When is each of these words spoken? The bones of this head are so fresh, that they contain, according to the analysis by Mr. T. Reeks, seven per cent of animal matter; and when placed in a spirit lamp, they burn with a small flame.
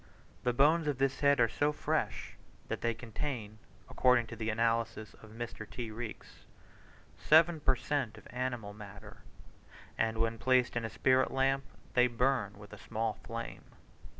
The 0.41 0.51
bones 0.51 0.87
of 0.87 0.97
this 0.97 1.19
head 1.19 1.39
are 1.39 1.47
so 1.47 1.71
fresh, 1.71 2.33
that 2.69 2.81
they 2.81 2.95
contain, 2.95 3.59
according 3.87 4.25
to 4.33 4.35
the 4.35 4.49
analysis 4.49 5.13
by 5.21 5.27
Mr. 5.27 5.69
T. 5.69 5.91
Reeks, 5.91 6.43
seven 7.19 7.59
per 7.59 7.75
cent 7.75 8.17
of 8.17 8.25
animal 8.31 8.73
matter; 8.73 9.17
and 9.99 10.17
when 10.17 10.39
placed 10.39 10.75
in 10.75 10.83
a 10.85 10.89
spirit 10.89 11.29
lamp, 11.29 11.65
they 11.93 12.07
burn 12.07 12.57
with 12.57 12.73
a 12.73 12.79
small 12.79 13.19
flame. 13.23 13.65